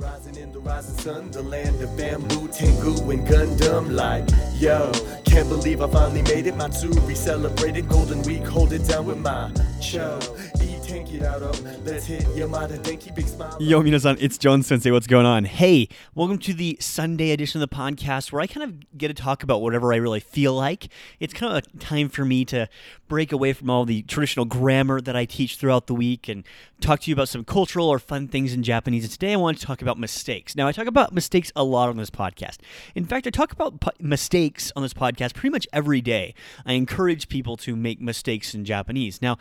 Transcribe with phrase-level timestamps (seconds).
[0.00, 3.92] Rising in the rising sun, the land of bamboo, Tengu, and Gundam.
[3.92, 4.24] Like,
[4.58, 4.90] yo,
[5.30, 6.56] can't believe I finally made it.
[6.56, 9.52] My two Matsuri celebrated Golden Week, hold it down with my
[13.40, 13.56] smile.
[13.60, 14.90] Yo, minasan, it's Jones Sensei.
[14.90, 15.44] What's going on?
[15.44, 19.14] Hey, welcome to the Sunday edition of the podcast where I kind of get to
[19.14, 20.88] talk about whatever I really feel like.
[21.20, 22.68] It's kind of a time for me to
[23.08, 26.44] break away from all the traditional grammar that I teach throughout the week and
[26.80, 29.04] talk to you about some cultural or fun things in Japanese.
[29.04, 30.56] And today I want to talk about mistakes.
[30.56, 32.58] Now, I talk about mistakes a lot on this podcast.
[32.94, 36.34] In fact, I talk about po- mistakes on this podcast pretty much every day.
[36.64, 39.20] I encourage people to make mistakes in Japanese.
[39.20, 39.38] Now,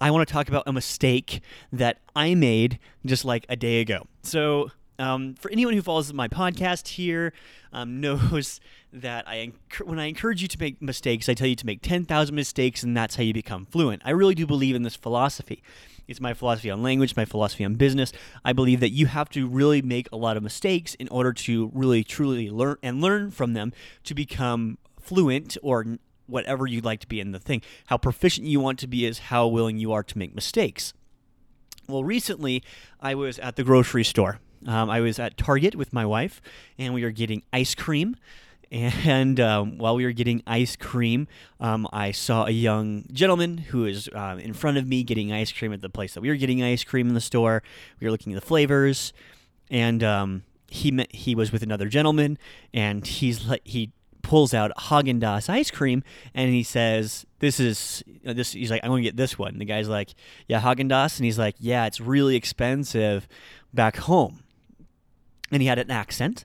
[0.00, 1.40] I want to talk about a mistake
[1.72, 4.06] that I made just like a day ago.
[4.22, 7.32] So, um, for anyone who follows my podcast here,
[7.72, 8.60] um, knows
[8.92, 11.82] that I enc- when I encourage you to make mistakes, I tell you to make
[11.82, 14.02] 10,000 mistakes, and that's how you become fluent.
[14.04, 15.62] I really do believe in this philosophy.
[16.06, 18.12] It's my philosophy on language, my philosophy on business.
[18.42, 21.70] I believe that you have to really make a lot of mistakes in order to
[21.74, 27.06] really truly learn and learn from them to become fluent or whatever you'd like to
[27.06, 27.62] be in the thing.
[27.86, 30.92] How proficient you want to be is how willing you are to make mistakes.
[31.88, 32.62] Well, recently
[33.00, 34.38] I was at the grocery store.
[34.66, 36.42] Um, I was at Target with my wife,
[36.76, 38.16] and we were getting ice cream.
[38.70, 41.26] And um, while we were getting ice cream,
[41.58, 45.50] um, I saw a young gentleman who was uh, in front of me getting ice
[45.50, 47.62] cream at the place that we were getting ice cream in the store.
[47.98, 49.14] We were looking at the flavors,
[49.70, 52.36] and um, he met, he was with another gentleman,
[52.74, 53.90] and he's like he
[54.28, 56.02] pulls out Haagen Dazs ice cream
[56.34, 59.60] and he says, "This is this." He's like, "I'm going to get this one." And
[59.60, 60.10] the guy's like,
[60.46, 63.26] "Yeah, Haagen Dazs," and he's like, "Yeah, it's really expensive
[63.72, 64.44] back home."
[65.50, 66.44] And he had an accent,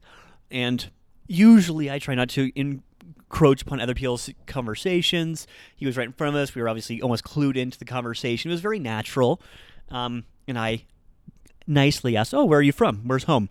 [0.49, 0.89] and
[1.27, 5.45] usually I try not to encroach upon other people's conversations.
[5.75, 6.55] He was right in front of us.
[6.55, 8.49] We were obviously almost clued into the conversation.
[8.49, 9.41] It was very natural,
[9.89, 10.85] um, and I
[11.67, 13.01] nicely asked, "Oh, where are you from?
[13.03, 13.49] Where's home?"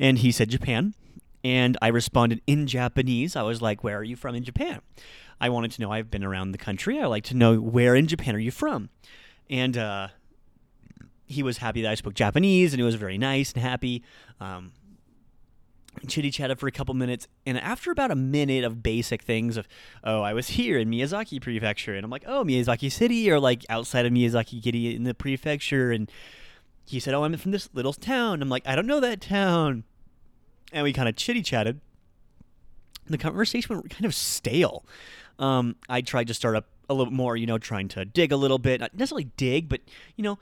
[0.00, 0.94] And he said, "Japan."
[1.48, 3.34] And I responded in Japanese.
[3.34, 4.82] I was like, Where are you from in Japan?
[5.40, 5.90] I wanted to know.
[5.90, 7.00] I've been around the country.
[7.00, 8.90] I like to know where in Japan are you from?
[9.48, 10.08] And uh,
[11.24, 14.04] he was happy that I spoke Japanese, and he was very nice and happy.
[14.40, 14.72] Um,
[16.06, 19.66] chitty chatted for a couple minutes, and after about a minute of basic things of,
[20.04, 23.64] oh, I was here in Miyazaki Prefecture, and I'm like, oh, Miyazaki City, or like
[23.70, 26.12] outside of Miyazaki City in the prefecture, and
[26.84, 28.42] he said, oh, I'm from this little town.
[28.42, 29.84] I'm like, I don't know that town
[30.72, 31.80] and we kind of chitty chatted.
[33.06, 34.84] The conversation went kind of stale.
[35.38, 38.36] Um, I tried to start up a little more, you know, trying to dig a
[38.36, 39.80] little bit, not necessarily dig, but
[40.16, 40.38] you know,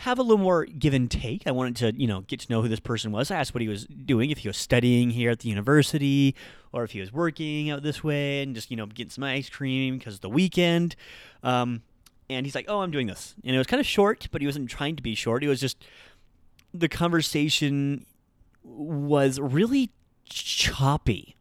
[0.00, 1.46] have a little more give and take.
[1.46, 3.30] I wanted to, you know, get to know who this person was.
[3.30, 6.34] I asked what he was doing, if he was studying here at the university,
[6.72, 9.48] or if he was working out this way, and just, you know, getting some ice
[9.48, 10.96] cream because the weekend.
[11.42, 11.82] Um,
[12.28, 14.46] and he's like, "Oh, I'm doing this," and it was kind of short, but he
[14.46, 15.44] wasn't trying to be short.
[15.44, 15.84] It was just
[16.74, 18.04] the conversation
[18.66, 19.90] was really
[20.24, 21.36] choppy.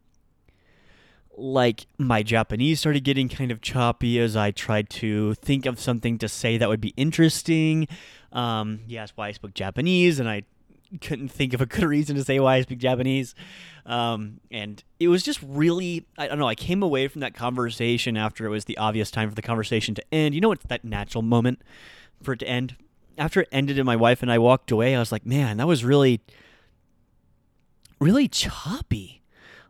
[1.37, 6.17] Like my Japanese started getting kind of choppy as I tried to think of something
[6.19, 7.87] to say that would be interesting.
[8.31, 10.43] Um, he asked why I spoke Japanese, and I
[11.01, 13.35] couldn't think of a good reason to say why I speak Japanese.
[13.85, 18.17] Um, and it was just really, I don't know, I came away from that conversation
[18.17, 20.35] after it was the obvious time for the conversation to end.
[20.35, 21.61] You know, it's that natural moment
[22.23, 22.75] for it to end.
[23.17, 25.67] After it ended and my wife and I walked away, I was like, man, that
[25.67, 26.21] was really
[27.99, 29.21] really choppy.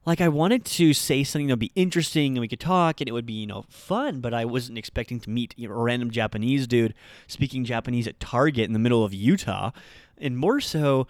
[0.06, 3.10] Like I wanted to say something that would be interesting and we could talk and
[3.10, 5.78] it would be, you know, fun, but I wasn't expecting to meet you know, a
[5.78, 6.94] random Japanese dude
[7.28, 9.72] speaking Japanese at Target in the middle of Utah.
[10.18, 11.08] And more so,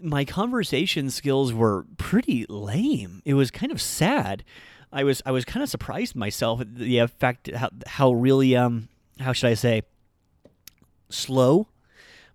[0.00, 3.22] my conversation skills were pretty lame.
[3.24, 4.44] It was kind of sad.
[4.92, 8.88] I was I was kind of surprised myself at the fact how how really um
[9.20, 9.82] how should I say
[11.08, 11.68] slow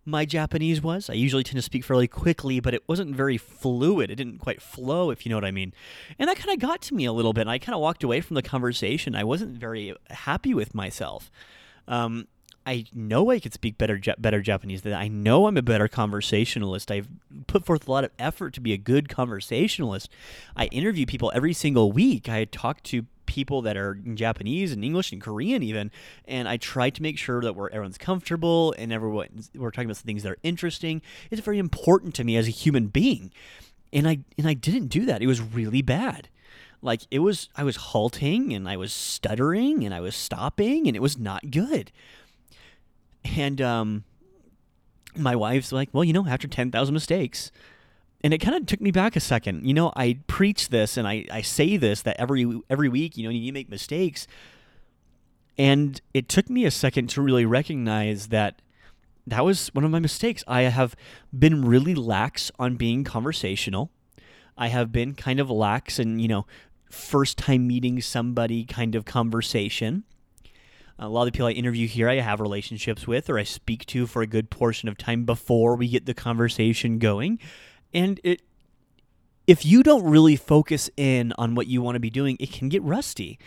[0.06, 1.09] my Japanese was.
[1.09, 4.09] I usually tend to speak fairly quickly, but it wasn't very fluid.
[4.09, 5.74] It didn't quite flow, if you know what I mean.
[6.18, 7.48] And that kind of got to me a little bit.
[7.48, 9.15] I kind of walked away from the conversation.
[9.15, 11.31] I wasn't very happy with myself.
[11.88, 12.27] Um,
[12.65, 14.86] I know I could speak better better Japanese.
[14.86, 16.92] I know I'm a better conversationalist.
[16.92, 17.07] I've
[17.47, 20.09] put forth a lot of effort to be a good conversationalist.
[20.56, 22.30] I interview people every single week.
[22.30, 25.89] I talk to people that are in Japanese and English and Korean even,
[26.25, 29.98] and I try to make sure that we're everyone's comfortable and everyone we're talking about
[29.98, 31.01] things that are interesting.
[31.31, 33.31] It's very important to me as a human being,
[33.94, 35.22] and I and I didn't do that.
[35.22, 36.28] It was really bad.
[36.81, 40.95] Like it was, I was halting and I was stuttering and I was stopping, and
[40.95, 41.92] it was not good.
[43.24, 44.04] And um,
[45.16, 47.51] my wife's like, well, you know, after ten thousand mistakes
[48.23, 49.68] and it kind of took me back a second.
[49.68, 53.23] You know, I preach this and I, I say this that every every week, you
[53.23, 54.27] know, you make mistakes.
[55.57, 58.62] And it took me a second to really recognize that
[59.27, 60.44] that was one of my mistakes.
[60.47, 60.95] I have
[61.38, 63.91] been really lax on being conversational.
[64.57, 66.45] I have been kind of lax in, you know,
[66.89, 70.03] first time meeting somebody kind of conversation.
[71.00, 73.85] A lot of the people I interview here, I have relationships with or I speak
[73.88, 77.39] to for a good portion of time before we get the conversation going.
[77.93, 78.41] And it
[79.47, 82.69] if you don't really focus in on what you want to be doing, it can
[82.69, 83.39] get rusty.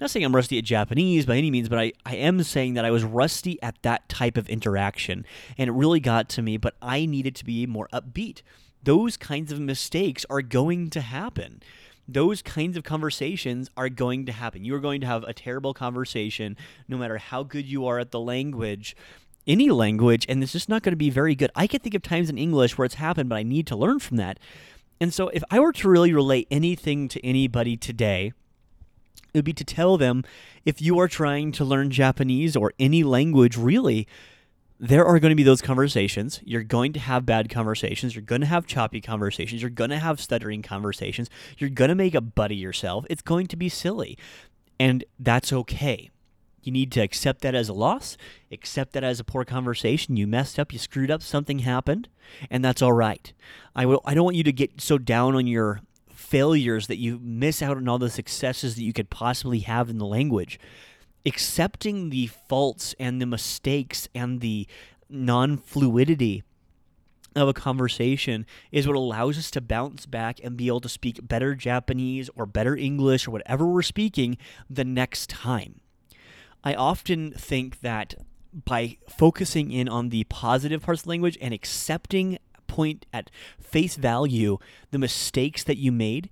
[0.00, 2.84] Not saying I'm rusty at Japanese by any means, but I, I am saying that
[2.84, 5.24] I was rusty at that type of interaction.
[5.56, 8.42] And it really got to me, but I needed to be more upbeat.
[8.82, 11.62] Those kinds of mistakes are going to happen.
[12.08, 14.64] Those kinds of conversations are going to happen.
[14.64, 16.56] You're going to have a terrible conversation
[16.88, 18.96] no matter how good you are at the language
[19.46, 21.50] any language, and it's just not going to be very good.
[21.54, 23.98] I can think of times in English where it's happened, but I need to learn
[23.98, 24.38] from that.
[25.00, 28.32] And so, if I were to really relate anything to anybody today,
[29.34, 30.24] it would be to tell them
[30.64, 34.06] if you are trying to learn Japanese or any language, really,
[34.78, 36.40] there are going to be those conversations.
[36.44, 38.14] You're going to have bad conversations.
[38.14, 39.62] You're going to have choppy conversations.
[39.62, 41.30] You're going to have stuttering conversations.
[41.58, 43.06] You're going to make a butt of yourself.
[43.08, 44.18] It's going to be silly.
[44.78, 46.10] And that's okay.
[46.62, 48.16] You need to accept that as a loss,
[48.50, 50.16] accept that as a poor conversation.
[50.16, 52.08] You messed up, you screwed up, something happened,
[52.50, 53.32] and that's all right.
[53.74, 55.80] I will I don't want you to get so down on your
[56.12, 59.98] failures that you miss out on all the successes that you could possibly have in
[59.98, 60.58] the language.
[61.26, 64.66] Accepting the faults and the mistakes and the
[65.10, 66.42] non-fluidity
[67.36, 71.26] of a conversation is what allows us to bounce back and be able to speak
[71.26, 74.38] better Japanese or better English or whatever we're speaking
[74.70, 75.81] the next time.
[76.64, 78.14] I often think that
[78.52, 83.30] by focusing in on the positive parts of language and accepting point at
[83.60, 84.58] face value
[84.90, 86.30] the mistakes that you made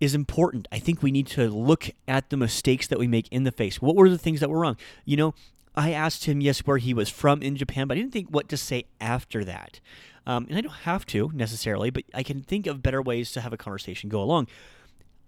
[0.00, 0.68] is important.
[0.70, 3.80] I think we need to look at the mistakes that we make in the face.
[3.80, 4.76] What were the things that were wrong?
[5.04, 5.34] You know,
[5.74, 8.48] I asked him, yes, where he was from in Japan, but I didn't think what
[8.50, 9.80] to say after that.
[10.26, 13.40] Um, and I don't have to necessarily, but I can think of better ways to
[13.40, 14.48] have a conversation go along.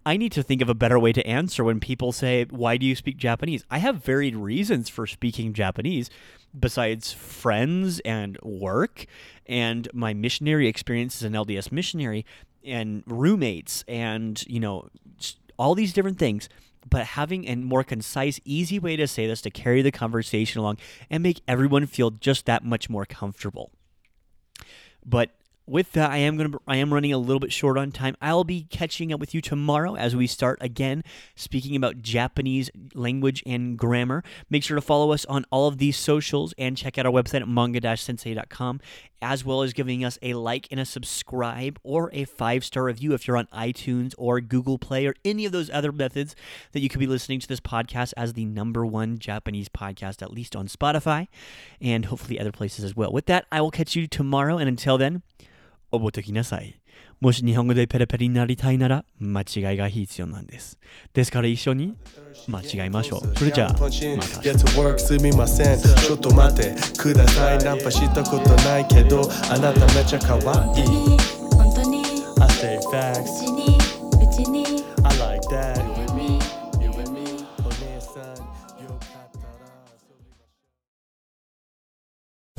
[0.08, 2.86] I need to think of a better way to answer when people say, Why do
[2.86, 3.62] you speak Japanese?
[3.70, 6.08] I have varied reasons for speaking Japanese
[6.58, 9.04] besides friends and work
[9.44, 12.24] and my missionary experience as an LDS missionary
[12.64, 14.88] and roommates and, you know,
[15.58, 16.48] all these different things.
[16.88, 20.78] But having a more concise, easy way to say this to carry the conversation along
[21.10, 23.72] and make everyone feel just that much more comfortable.
[25.04, 25.32] But
[25.68, 28.16] with that, I am going to I am running a little bit short on time.
[28.20, 31.04] I'll be catching up with you tomorrow as we start again
[31.36, 34.24] speaking about Japanese language and grammar.
[34.50, 37.42] Make sure to follow us on all of these socials and check out our website
[37.42, 38.80] at manga-sensei.com
[39.20, 43.26] as well as giving us a like and a subscribe or a five-star review if
[43.26, 46.36] you're on iTunes or Google Play or any of those other methods
[46.72, 50.32] that you could be listening to this podcast as the number 1 Japanese podcast at
[50.32, 51.28] least on Spotify
[51.80, 53.12] and hopefully other places as well.
[53.12, 55.22] With that, I will catch you tomorrow and until then,
[55.90, 56.80] 覚えておきなさい。
[57.20, 60.78] もし日本語でペラペラになりたいなら間違いが必要なんです。
[61.12, 61.96] ですから一緒に
[62.46, 63.36] 間違いましょう。
[63.36, 63.90] それじゃあ、また
[64.98, 65.78] すみません。
[65.80, 66.74] ちょっと待って。
[66.96, 67.58] ください。
[67.58, 70.86] ナンパしたことないけどあなためちゃ可愛い。
[71.56, 72.02] 本当に。
[72.40, 73.47] I say facts